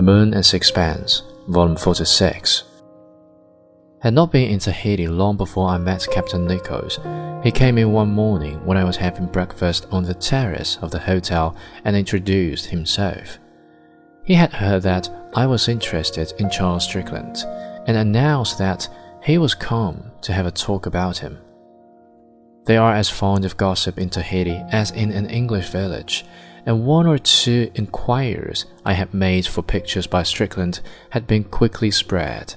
[0.00, 2.64] The Moon and Sixpence, Volume 46.
[4.00, 6.98] Had not been in Tahiti long before I met Captain Nichols.
[7.44, 11.00] He came in one morning when I was having breakfast on the terrace of the
[11.00, 11.54] hotel
[11.84, 13.38] and introduced himself.
[14.24, 17.44] He had heard that I was interested in Charles Strickland
[17.86, 18.88] and announced that
[19.22, 21.36] he was come to have a talk about him.
[22.64, 26.24] They are as fond of gossip in Tahiti as in an English village,
[26.66, 31.90] and one or two inquiries I had made for pictures by Strickland had been quickly
[31.90, 32.54] spread.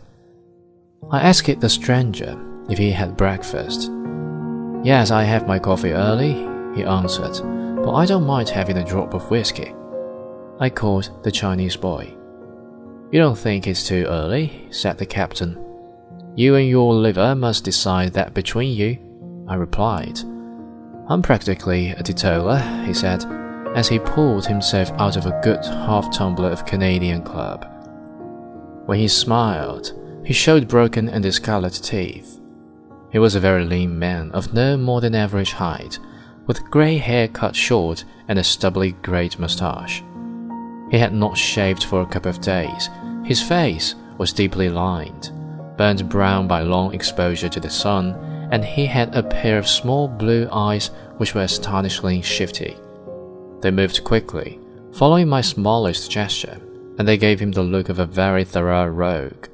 [1.12, 2.40] I asked the stranger
[2.70, 3.92] if he had breakfast.
[4.84, 6.34] Yes, I have my coffee early,
[6.76, 7.42] he answered,
[7.84, 9.74] but I don't mind having a drop of whiskey.
[10.60, 12.14] I called the Chinese boy.
[13.12, 14.68] You don't think it's too early?
[14.72, 15.58] said the captain.
[16.36, 18.98] You and your liver must decide that between you,
[19.48, 20.20] I replied.
[21.08, 23.24] I'm practically a teetotaler, he said,
[23.76, 27.68] as he pulled himself out of a good half tumbler of Canadian Club.
[28.86, 29.94] When he smiled,
[30.26, 32.40] he showed broken and discolored teeth.
[33.12, 36.00] He was a very lean man of no more than average height,
[36.48, 40.04] with grey hair cut short and a stubbly grey moustache.
[40.92, 42.90] He had not shaved for a couple of days.
[43.24, 45.32] His face was deeply lined,
[45.78, 48.14] burnt brown by long exposure to the sun,
[48.52, 52.78] and he had a pair of small blue eyes which were astonishingly shifty.
[53.64, 54.60] They moved quickly,
[54.92, 56.60] following my smallest gesture,
[57.00, 59.48] and they gave him the look of a very thorough rogue.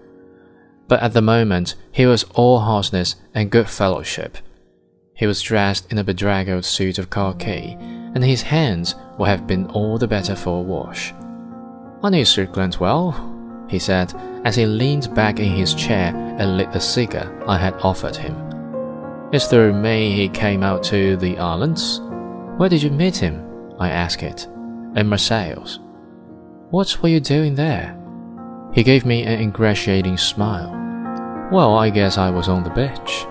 [0.88, 4.40] But at the moment, he was all heartiness and good fellowship.
[5.14, 9.68] He was dressed in a bedraggled suit of khaki, and his hands would have been
[9.68, 11.14] all the better for a wash.
[12.02, 13.14] I knew Strickland well,
[13.70, 14.12] he said,
[14.44, 18.36] as he leaned back in his chair and lit the cigar I had offered him.
[19.32, 22.02] It's through me he came out to the islands.
[22.58, 23.49] Where did you meet him?
[23.80, 24.46] I asked it.
[24.96, 25.80] In Marseilles.
[26.70, 27.96] What were you doing there?
[28.74, 30.70] He gave me an ingratiating smile.
[31.52, 33.26] Well, I guess I was on the beach.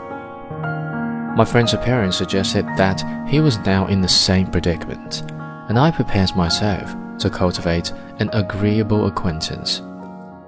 [1.36, 5.22] My friend's appearance suggested that he was now in the same predicament,
[5.68, 9.82] and I prepared myself to cultivate an agreeable acquaintance.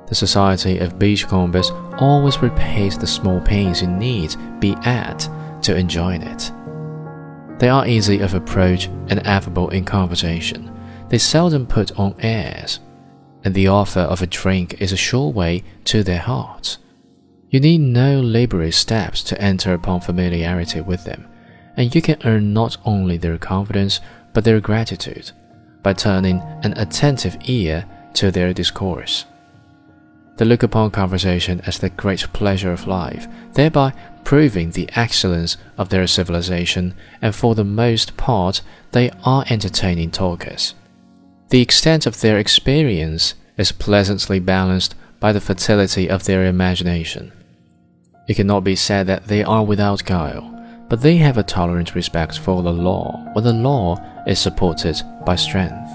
[0.09, 5.29] The society of beachcombers always repays the small pains you need be at
[5.63, 6.51] to enjoy it.
[7.61, 10.75] They are easy of approach and affable in conversation.
[11.11, 12.81] They seldom put on airs,
[13.45, 16.79] and the offer of a drink is a sure way to their hearts.
[17.51, 21.29] You need no laborious steps to enter upon familiarity with them,
[21.77, 24.01] and you can earn not only their confidence
[24.33, 25.31] but their gratitude
[25.83, 27.85] by turning an attentive ear
[28.15, 29.27] to their discourse.
[30.39, 33.93] They look upon conversation as the great pleasure of life, thereby
[34.31, 40.73] proving the excellence of their civilization, and for the most part, they are entertaining talkers.
[41.49, 47.33] The extent of their experience is pleasantly balanced by the fertility of their imagination.
[48.29, 50.47] It cannot be said that they are without guile,
[50.89, 53.97] but they have a tolerant respect for the law when the law
[54.29, 55.91] is supported by strength.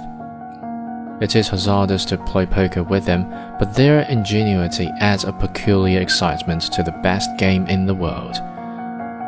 [1.22, 6.64] It is hazardous to play poker with them, but their ingenuity adds a peculiar excitement
[6.74, 8.36] to the best game in the world.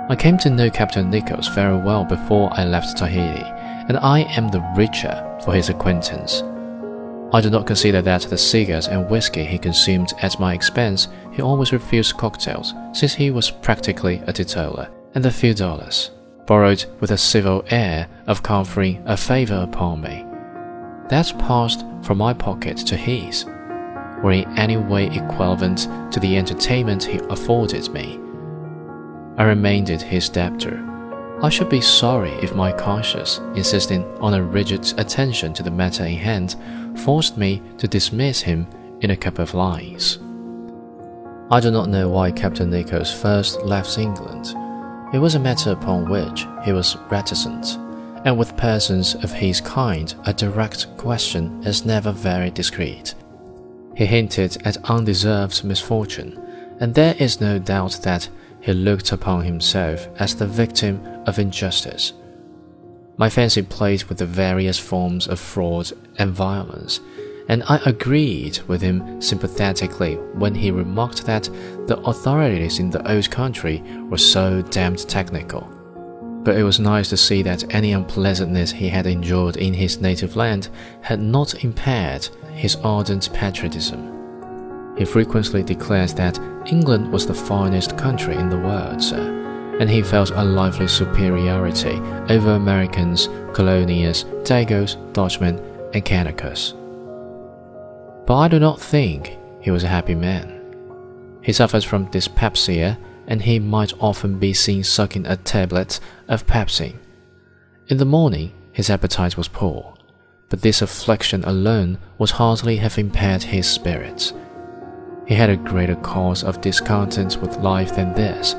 [0.10, 3.44] I came to know Captain Nichols very well before I left Tahiti,
[3.88, 6.44] and I am the richer for his acquaintance.
[7.34, 11.42] I do not consider that the cigars and whiskey he consumed at my expense, he
[11.42, 16.12] always refused cocktails, since he was practically a teetotaler, and the few dollars,
[16.46, 20.26] borrowed with a civil air of conferring a favor upon me,
[21.10, 23.46] that passed from my pocket to his,
[24.24, 28.20] were in any way equivalent to the entertainment he afforded me.
[29.38, 30.84] I remained his debtor.
[31.42, 36.04] I should be sorry if my conscience, insisting on a rigid attention to the matter
[36.04, 36.56] in hand,
[36.96, 38.68] forced me to dismiss him
[39.02, 40.18] in a couple of lines.
[41.52, 44.48] I do not know why Captain Nichols first left England.
[45.14, 47.78] It was a matter upon which he was reticent
[48.28, 53.16] and with persons of his kind, a direct question is never very discreet.
[53.96, 56.38] He hinted at undeserved misfortune,
[56.82, 58.28] and there is no doubt that
[58.60, 62.12] he looked upon himself as the victim of injustice.
[63.16, 67.00] My fancy played with the various forms of fraud and violence,
[67.48, 71.46] and I agreed with him sympathetically when he remarked that
[71.88, 75.77] the authorities in the old country were so damned technical
[76.48, 80.38] but it was nice to see that any unpleasantness he had endured in his native
[80.38, 80.70] land
[81.02, 84.96] had not impaired his ardent patriotism.
[84.98, 90.02] He frequently declares that England was the finest country in the world, sir, and he
[90.02, 92.00] felt a lively superiority
[92.30, 95.60] over Americans, Colonials, Dagos, Dutchmen,
[95.94, 96.72] and Kanakas.
[98.26, 100.62] but I do not think he was a happy man.
[101.42, 102.98] He suffers from dyspepsia,
[103.28, 106.98] and he might often be seen sucking a tablet of pepsin.
[107.88, 109.94] In the morning, his appetite was poor,
[110.50, 114.34] but this affliction alone would hardly have impaired his spirits.
[115.28, 118.56] He had a greater cause of discontent with life than this.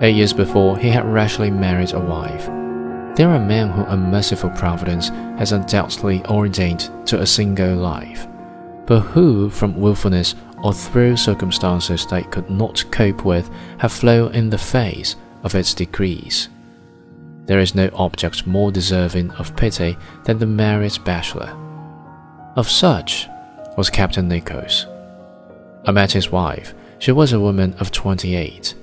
[0.00, 2.46] Eight years before, he had rashly married a wife.
[3.16, 8.26] There are men whom a merciful providence has undoubtedly ordained to a single life,
[8.86, 14.48] but who, from wilfulness or through circumstances they could not cope with, have flown in
[14.48, 16.48] the face of its decrees.
[17.44, 21.54] There is no object more deserving of pity than the married bachelor.
[22.56, 23.28] Of such
[23.76, 24.86] was Captain Nichols.
[25.84, 26.72] I met his wife.
[26.98, 28.74] She was a woman of 28.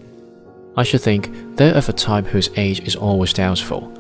[0.78, 3.92] I should think, though of a type whose age is always doubtful,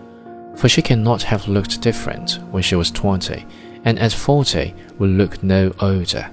[0.55, 3.43] for she cannot have looked different when she was 20,
[3.85, 6.29] and at 40 will look no older.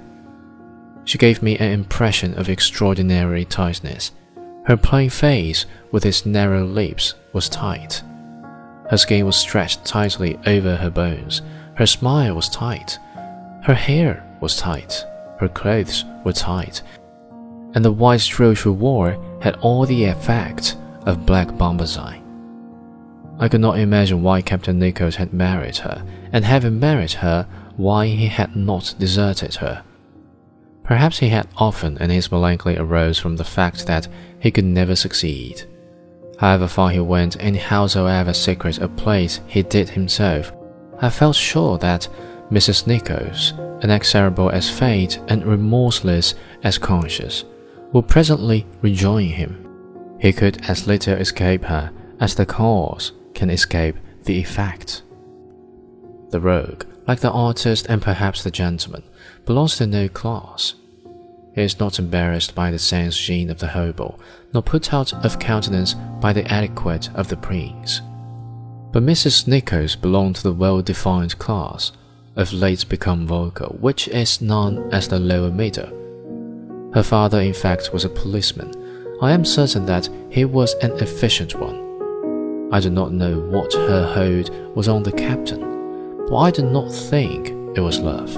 [1.09, 4.13] She gave me an impression of extraordinary tightness.
[4.67, 8.03] Her plain face, with its narrow lips, was tight.
[8.91, 11.41] Her skin was stretched tightly over her bones.
[11.77, 12.99] Her smile was tight.
[13.65, 15.03] Her hair was tight.
[15.41, 16.83] Her clothes were tight.
[17.75, 20.77] And the white throat she wore had all the effect
[21.07, 22.23] of black bombazine.
[23.39, 28.09] I could not imagine why Captain Nichols had married her, and having married her, why
[28.09, 29.83] he had not deserted her.
[30.89, 34.09] Perhaps he had often, and his melancholy arose from the fact that
[34.41, 35.65] he could never succeed.
[36.39, 40.51] However far he went, and howsoever secret a place he did himself,
[40.99, 42.09] I felt sure that
[42.51, 42.87] Mrs.
[42.87, 43.53] Nichols,
[43.83, 47.45] inexorable as fate and remorseless as conscience,
[47.93, 49.69] would presently rejoin him.
[50.19, 55.03] He could as little escape her as the cause can escape the effect.
[56.31, 59.03] The rogue, like the artist and perhaps the gentleman,
[59.47, 60.75] belongs to no class.
[61.55, 64.19] He is not embarrassed by the sans gene of the hobo,
[64.53, 68.03] nor put out of countenance by the etiquette of the prince.
[68.93, 69.49] But Mrs.
[69.49, 71.93] Nichols belonged to the well-defined class,
[72.37, 75.89] of late become vulgar, which is known as the lower middle.
[76.95, 78.73] Her father, in fact, was a policeman.
[79.21, 82.69] I am certain that he was an efficient one.
[82.71, 85.68] I do not know what her hold was on the captain,
[86.35, 88.37] I did not think it was love.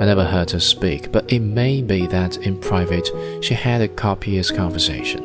[0.00, 3.08] I never heard her speak, but it may be that in private
[3.40, 5.22] she had a copious conversation.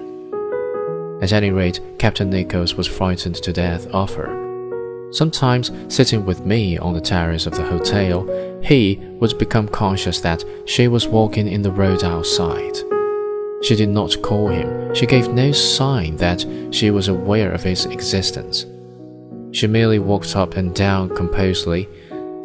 [1.23, 5.09] At any rate, Captain Nichols was frightened to death of her.
[5.11, 8.27] Sometimes, sitting with me on the terrace of the hotel,
[8.61, 12.77] he would become conscious that she was walking in the road outside.
[13.63, 14.93] She did not call him.
[14.93, 18.65] She gave no sign that she was aware of his existence.
[19.51, 21.87] She merely walked up and down composedly.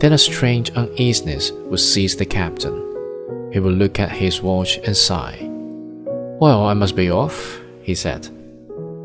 [0.01, 2.83] Then a strange uneasiness would seize the captain.
[3.53, 5.39] He would look at his watch and sigh.
[6.41, 8.29] Well, I must be off, he said.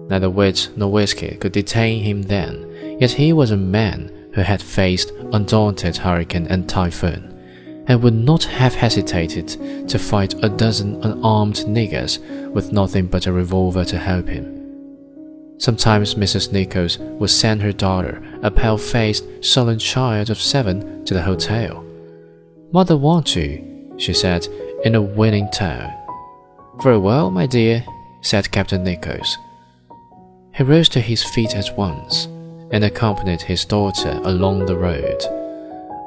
[0.10, 4.62] Neither wit nor whiskey could detain him then, yet he was a man who had
[4.62, 7.32] faced undaunted hurricane and typhoon
[7.88, 9.48] and would not have hesitated
[9.88, 12.20] to fight a dozen unarmed niggers
[12.52, 14.61] with nothing but a revolver to help him.
[15.62, 16.52] Sometimes Mrs.
[16.52, 21.86] Nichols would send her daughter, a pale faced, sullen child of seven, to the hotel.
[22.72, 24.48] Mother wants you, she said
[24.84, 25.94] in a winning tone.
[26.82, 27.86] Very well, my dear,
[28.22, 29.38] said Captain Nichols.
[30.56, 32.26] He rose to his feet at once
[32.72, 35.22] and accompanied his daughter along the road.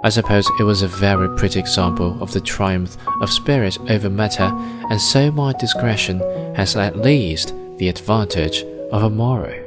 [0.02, 4.50] I suppose it was a very pretty example of the triumph of spirit over matter,
[4.90, 6.18] and so my discretion
[6.56, 9.63] has at least the advantage of a moral.